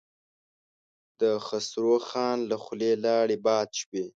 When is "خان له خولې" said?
2.07-2.91